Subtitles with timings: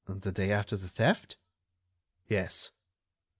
[0.07, 1.37] "The day after the theft?"
[2.25, 2.71] "Yes."